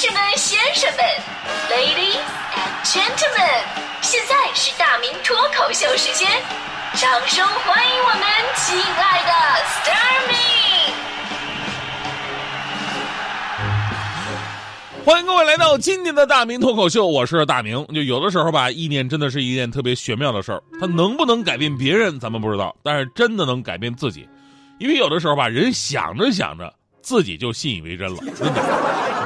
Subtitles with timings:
[0.00, 1.00] 士们、先生们
[1.68, 2.22] ，Ladies
[2.54, 3.64] and Gentlemen，
[4.00, 6.30] 现在是大明脱口秀时间，
[6.94, 8.22] 掌声欢迎我们
[8.54, 9.32] 亲爱的
[9.66, 10.36] s t a r m y
[15.04, 17.84] 欢迎各位来到今天的大明脱口秀，我是大明。
[17.88, 24.28] 就有的时候吧，意念真的是一件特别玄妙的事儿，它能不能改变别人，咱们不知道，但是真的能改变自己。
[24.78, 26.72] 因为有的时候吧，人想着想着，
[27.02, 28.62] 自己就信以为真了，真的。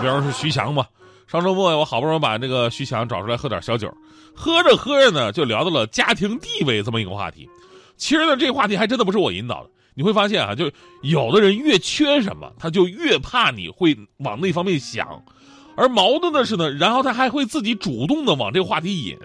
[0.01, 0.87] 比方说徐翔吧，
[1.27, 3.93] 上周末，我好不容易把这个徐翔找出来喝点小酒，
[4.35, 7.49] 喝着喝着呢，就聊到了家庭地位这么一个话题。
[7.97, 9.71] 其实呢，这个话题还真的不是我引导的。
[9.95, 10.71] 你会发现啊，就
[11.03, 15.23] 有的人越缺什么，他就越怕你会往那方面想，
[15.77, 19.17] 而矛盾的是呢，然后他还会自己主动的往这个话题引。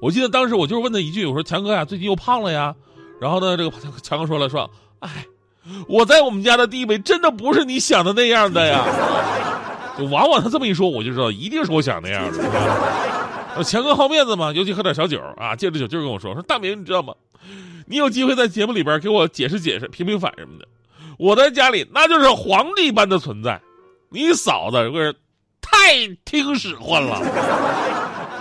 [0.00, 2.74] 我记得当时我就是问他一句，我说强哥呀，最近又胖了呀？
[3.20, 5.26] 然后呢，这个强哥说了，说，哎。
[5.88, 8.84] 我在我们家的地位真的不是你想的那样的呀，
[10.10, 12.38] 往往他这么一说，我就知道一定是我想那样的。
[13.56, 17.14] 我强哥好面子嘛，尤其喝点小酒啊，借着酒劲跟我说：“说大明，你知道吗？
[17.86, 20.66] 你有机会在节目里边给我解释解释、平平反什么的。
[21.18, 23.60] 我在家里那就是皇帝般的存在，
[24.08, 25.14] 你嫂子不是
[25.60, 27.20] 太听使唤了，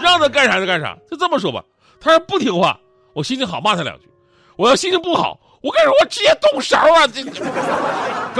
[0.01, 0.97] 让他干啥就干啥。
[1.11, 1.63] 就这么说吧，
[1.99, 2.79] 他要不听话，
[3.13, 4.05] 我心情好骂他两句；
[4.55, 7.07] 我要心情不好。”我跟你说，我直接动手啊！
[7.07, 7.23] 这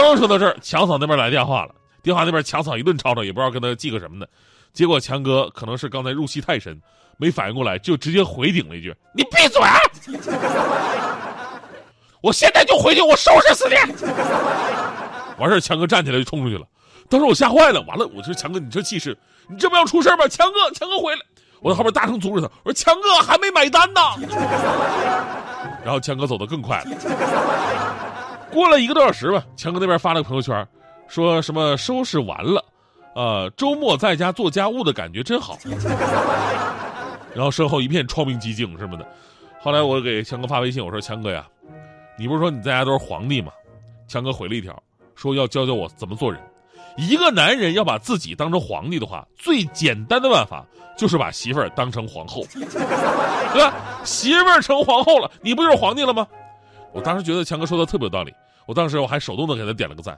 [0.02, 1.74] 刚说到这儿，强嫂那边来电话了。
[2.04, 4.26] 电话那边强嫂一顿吵吵，也不知道跟他记个什么呢。
[4.74, 6.78] 结果强哥可能是刚才入戏太深，
[7.18, 9.62] 没反应过来，就直接回顶了一句：“你闭嘴！
[12.22, 13.76] 我现在就回去，我收拾死你！”
[15.40, 16.66] 完事强哥站起来就冲出去了。
[17.10, 20.28] 当时我吓坏了，完了，我说强哥，你这气势，你这不要出事吧？
[20.28, 21.22] 强哥，强哥回来！
[21.62, 24.02] 我在后边大声阻止他，我说强哥还没买单呢。
[25.84, 26.92] 然后强哥走得更快了。
[28.52, 30.68] 过了一个多小时吧，强哥那边发了个朋友圈，
[31.08, 32.64] 说什么收拾完了，
[33.16, 35.58] 呃，周末在家做家务的感觉真好。
[37.36, 39.08] 然后身后一片窗明几净什么的。
[39.60, 41.48] 后来我给强哥发微信，我说强哥呀，
[42.18, 43.52] 你不是说你在家都是皇帝吗？
[44.08, 44.78] 强哥回了一条，
[45.16, 46.40] 说要教教我怎么做人。
[46.96, 50.64] 一个男人要把自己当成皇帝的话，最简单的办法
[50.96, 53.74] 就是把媳妇儿当成皇后， 对吧？
[54.04, 56.28] 媳妇儿成皇后了，你不就是皇帝了吗？
[56.92, 58.32] 我当时觉得强哥说的特别有道理，
[58.68, 60.16] 我当时我还手动的给他点了个赞。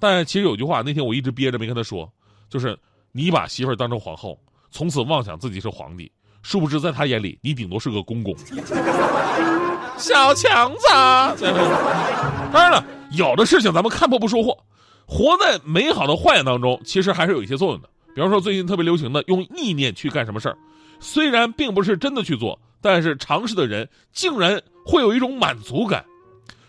[0.00, 2.10] 但其实有句话，那天我一直憋着没跟他说，
[2.48, 2.76] 就是
[3.12, 4.36] 你把媳妇儿当成皇后，
[4.70, 6.10] 从此妄想自己是皇帝，
[6.42, 8.34] 殊不知在他眼里，你顶多是个公公。
[9.98, 10.86] 小强子，
[12.50, 14.56] 当然了，有的事情咱们看破不说破。
[15.06, 17.88] 活在美好的幻想当中，其实还是有一些作用的。
[18.14, 20.56] 比方说，最近特别流行的用意念去干什么事儿，
[21.00, 26.04] 虽然并不是真的去做，但是尝试的人竟然会有一种满足感。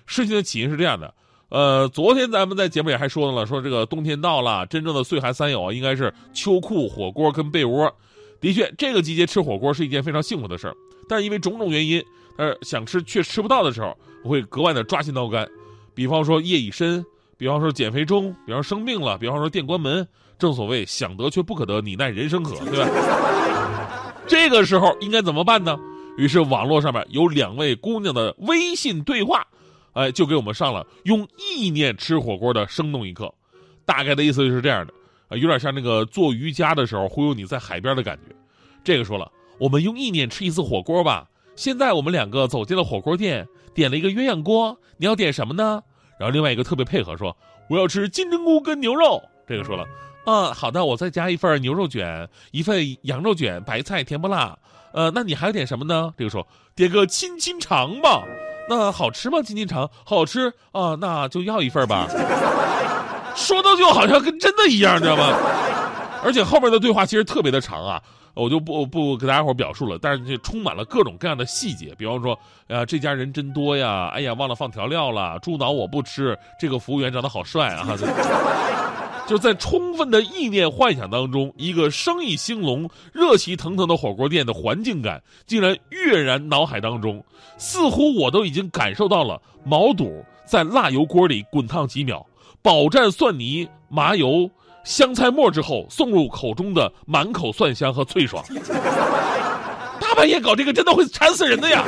[0.06, 1.14] 事情的起因是这样的，
[1.52, 7.94] 呃，昨天咱们在节目里还说了，说这个冬天到了，真正的岁寒三友啊，应该是秋裤、火锅跟被窝。
[8.40, 10.74] 的确，这个季节吃火锅是一件非常幸福的事儿，
[11.10, 12.02] 但是因为种种原因，
[12.38, 15.46] 呃，想吃却吃不到的时候，我会格外的抓心挠肝。
[15.94, 17.06] 比方说夜已深。
[17.38, 20.08] 比方说减肥中，比方生病了，比方说店关门，
[20.38, 24.14] 正所谓想得却不可得，你奈人生何，对吧？
[24.28, 25.76] 这个时候应该怎么办呢？
[26.18, 29.44] 于是网络上面有两位姑娘的微信对话，
[29.94, 33.34] 哎，就给我们上了用意念吃火锅的生动一课。
[33.86, 34.94] 大概的意思就是这样的，
[35.28, 38.36] 啊，有点像那个做瑜伽的时候忽悠你在海边的感觉。
[38.84, 41.28] 这个说了，我们用意念吃一次火锅吧。
[41.56, 45.84] 现在我们两个走进了火锅店，点了一个鸳鸯锅，你要点什么呢？
[46.18, 47.36] 然后另外一个特别配合说
[47.70, 49.86] ：“我要吃金针菇跟牛肉。”这个说了
[50.26, 54.58] ：“啊，好的，我再加一份牛肉卷，一份羊肉卷，白菜甜不辣。
[54.94, 58.24] 呃，那你还要点什么呢？”这个说：“点个亲亲肠吧。”
[58.70, 59.42] 那好吃吗？
[59.42, 62.08] 金金肠好吃啊，那就要一份吧。
[63.36, 65.36] 说的就好像跟真的一样，你知道吗？
[66.24, 68.02] 而且后面的对话其实特别的长啊。
[68.34, 72.34] 我就不不给大家伙表述了，但是这充满了各种各样的细节，比方说，
[72.70, 77.86] 啊，这家人真多呀，哎呀，忘了放调料了，猪脑我不吃，这个服务员长得好帅啊，
[79.32, 87.24] 就在充分的意念幻想当中，一个生意兴隆、热气腾腾的火锅店的环境感竟然跃然脑海当中，
[87.58, 92.26] 似乎我都已经感受到了毛肚在辣油锅里滚烫几秒，
[92.62, 94.52] 饱蘸蒜泥麻油。
[94.84, 98.44] 香菜末之后送入口中的满口蒜香和脆爽，
[99.98, 101.86] 大半夜搞这个真的会馋死人的呀！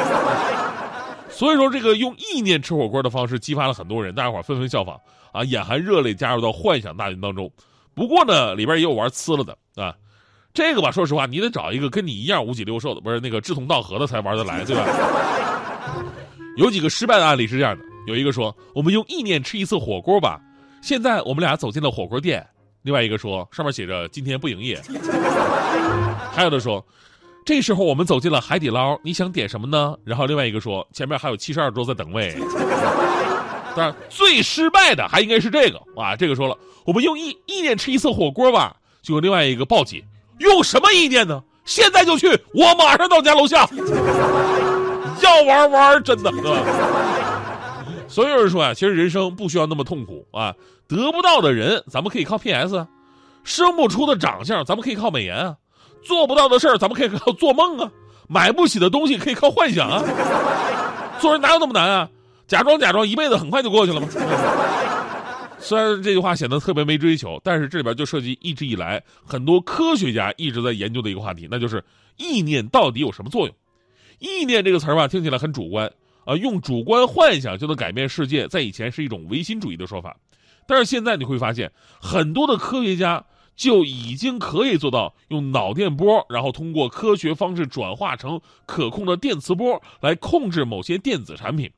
[1.34, 5.00] 所以说，这个用意念吃火锅的方式激发了很多人，大家伙纷纷效仿
[5.32, 7.52] 啊，眼含热泪加入到幻想大军当中。
[7.96, 9.96] 不过呢，里边也有玩呲了的啊，
[10.54, 14.86] 这个吧，说实话，你得找一个跟你一样五脊六兽的，不是那个志同道合的才玩得来，对吧？
[16.58, 20.40] 有几个失败的案例是这样的，有一个说，我们用意念吃一次火锅吧，
[20.82, 22.46] 现在我们俩走进了火锅店。
[22.84, 24.80] 另外一个说上面写着今天不营业。
[26.32, 26.86] 还有的说，
[27.46, 29.96] 这时候我们走进了海底捞，你想点什么呢？
[30.04, 32.36] 然后另外一个说前面还有七十二桌在等位。
[33.76, 36.16] 当然，最失败的还应该是这个啊！
[36.16, 36.56] 这个说了，
[36.86, 38.76] 我们用意意念吃一次火锅吧。
[39.02, 40.02] 就有另外一个报警，
[40.38, 41.44] 用什么意念呢？
[41.66, 43.68] 现在就去，我马上到家楼下。
[45.22, 46.60] 要玩玩，真的，对吧？
[48.08, 50.54] 所以有人说啊，其实人生不需要那么痛苦啊。
[50.88, 52.86] 得不到的人，咱们可以靠 PS；
[53.44, 55.56] 生不出的长相，咱们可以靠美颜啊；
[56.06, 57.88] 做不到的事儿，咱们可以靠做梦啊；
[58.28, 60.04] 买不起的东西，可以靠幻想啊。
[61.20, 62.10] 做人哪有那么难啊？
[62.48, 64.08] 假装假装，一辈子很快就过去了吗？
[65.60, 71.82] 虽然这句话显得特别没追求，但是这里边就涉及一直以来很多科学家一直在研究的一个话题，那就是
[72.18, 73.56] 意念到底有什么作用？
[74.20, 75.90] 意念这个词儿吧，听起来很主观
[76.26, 80.14] 啊，用主观幻想就能改变世界，在以前是一种唯心主义的说法，
[80.68, 81.72] 但是现在你会发现，
[82.02, 83.24] 很多的科学家
[83.56, 91.70] 就已经可以做到用脑电波，然后通过科学方式转化成可控的电磁波来控制某些电子产品。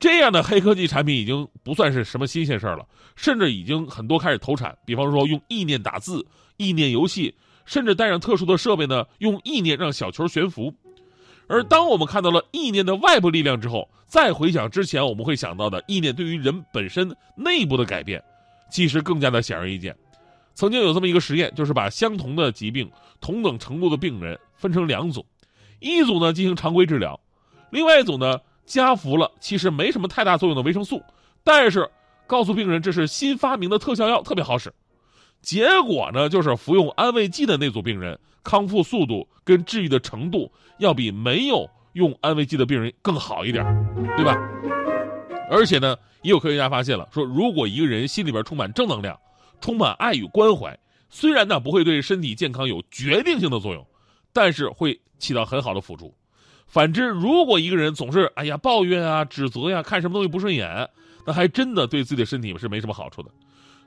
[0.00, 2.86] 这样的黑科技产品已经不算是什么新鲜事儿了，
[3.16, 4.76] 甚至已经很多开始投产。
[4.84, 6.24] 比方说用意念打字、
[6.56, 10.72] 意念游戏，甚至带上特殊的设备呢，用意念让小球悬浮。
[11.48, 18.22] 而当我们看到了意念的外部力量之后，再回想之前我们会想到的意念对于人本身内部的改变，
[18.70, 19.96] 其实更加的显而易见。
[20.58, 22.90] 曾经有这么一个实验，就是把相同的疾病、
[23.20, 25.24] 同等程度的病人分成两组，
[25.78, 27.20] 一组呢进行常规治疗，
[27.70, 28.40] 另外一组呢。
[28.66, 31.02] 加服了其实没什么太大作用的维生素，
[31.42, 31.88] 但是
[32.26, 34.70] 告诉病人这是新发明的特效药，特别好使。
[35.40, 43.64] 结果呢，就是服用安慰剂的那组病人康复速度跟治愈的程度要比没有用安慰剂的病人更好一点，
[44.18, 44.36] 对吧？
[45.50, 49.18] 而且呢，也有科学家发现了，说如果一个人心里边充满正能量，
[49.60, 50.78] 充满爱与关怀，
[51.10, 53.86] 虽然呢不会对身体健康有决定性的作用，
[54.32, 56.14] 但是会起到很好的辅助。
[56.66, 60.88] 反之，如果一个人总是哎呀抱怨啊、指责呀、看什么东西不顺眼，
[61.26, 63.30] 那还真的对自己的身体是没什么好处的。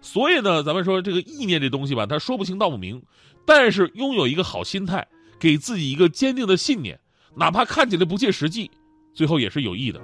[0.01, 3.03] 所以呢，咱们说这个意念这东西吧，它说不清道不明，
[3.45, 5.07] 但是拥有一个好心态，
[5.39, 6.99] 给自己一个坚定的信念，
[7.35, 8.71] 哪怕看起来不切实际，
[9.13, 10.01] 最后也是有益的。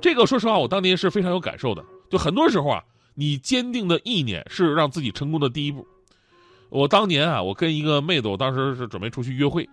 [0.00, 1.82] 这个说实话，我当年是非常有感受的。
[2.10, 5.86] 就很多时候啊，你坚定的意念是让自己成功的第一步。
[6.70, 9.68] 我当年啊，我跟一个妹子，我当时是准备出去约会。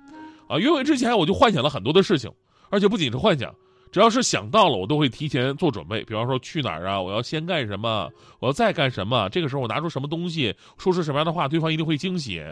[0.48, 2.32] 啊，约会之前我就幻想了很多的事情，
[2.70, 3.54] 而且不仅是幻想，
[3.92, 6.04] 只要是想到了，我都会提前做准备。
[6.04, 8.10] 比方说去哪儿啊，我要先干什么，
[8.40, 9.30] 我要再干什么。
[9.30, 12.44] 这个时候我拿出什么东西，说出什么样的话，对方一定会惊喜。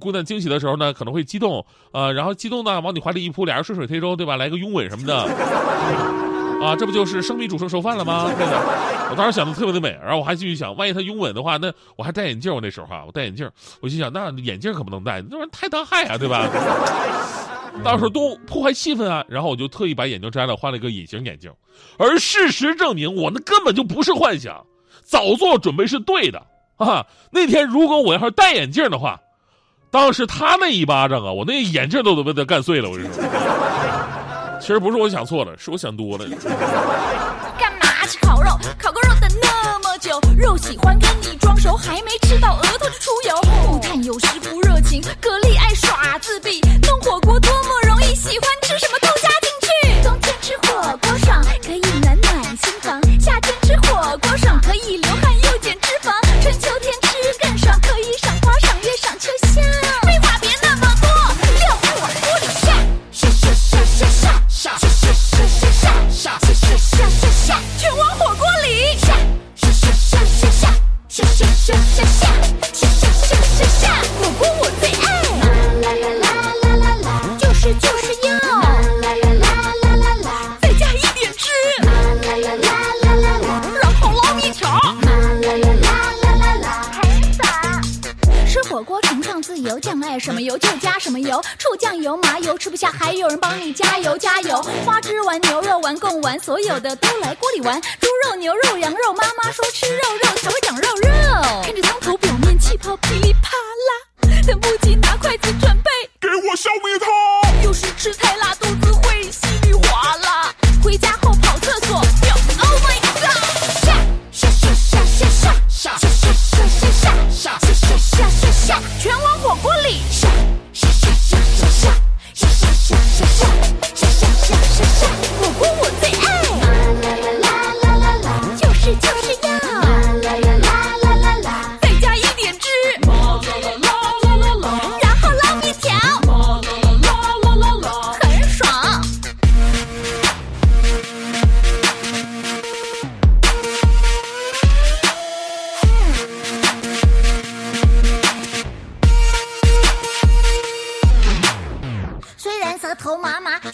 [0.00, 4.36] 姑娘惊喜的时候呢，可能会激动，啊，然后激动呢，往你怀里一扑，俩人顺水推舟，对吧？
[4.36, 5.26] 来个拥吻什么的，
[6.60, 8.30] 啊，这不就是生米煮成熟饭了吗？
[9.10, 16.46] 我当时想的特别的美，然后我还继续想，万一他拥吻的话，那我还戴眼镜，我那时候啊，我戴眼镜，我心想，那眼镜可不能戴，那玩意太当害啊，对吧？
[17.84, 19.24] 到时候多破坏气氛啊！
[19.28, 21.50] 然后我就特意把眼镜摘了，换了一个隐形眼镜。
[21.98, 24.66] 而事实证明，我那根本就不是幻想，
[25.02, 26.42] 早做准备是对的
[26.76, 27.06] 啊！
[27.30, 29.20] 那天如果我要是戴眼镜的话，
[29.90, 32.90] 当时他那一巴掌啊，我那眼镜都得被他干碎了。
[32.90, 33.22] 我跟你说，
[34.70, 36.24] 其实不是我想错了，是我想多了。
[37.58, 38.50] 干嘛吃烤肉？
[38.78, 43.34] 烤个肉等那么久，肉喜欢跟你装熟，还没吃到额头就出油。
[43.66, 46.60] 木炭有时不热情，格力爱耍自闭。
[46.88, 49.28] 弄火锅多么容易，喜欢吃什么都加
[92.80, 94.62] 下还有人帮你加油加油。
[94.86, 97.78] 花枝丸、牛肉丸、贡丸，所有的都来锅里玩。
[97.82, 99.52] 猪肉、牛肉、羊肉，妈妈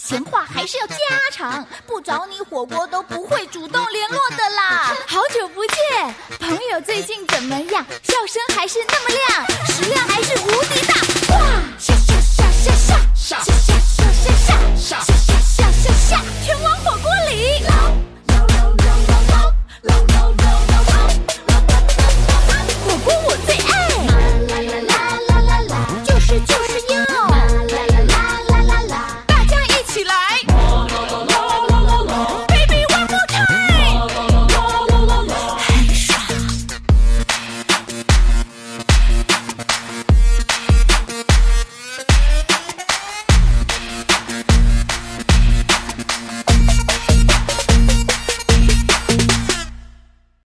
[0.06, 0.94] 闲话还是要家
[1.32, 4.94] 常， 不找你火锅都不会主动联络的啦。
[5.08, 7.84] 好久不见，朋友最近怎么样？
[8.04, 10.94] 笑声还是那么亮，食量还是无敌大。
[11.34, 11.60] 哇！
[11.76, 14.30] 下下下下下下下下下
[14.76, 15.00] 下下下
[15.42, 17.05] 下下下，全网火。